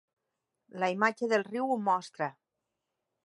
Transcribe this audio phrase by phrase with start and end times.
[0.83, 2.31] La imatge del riu ho mostra.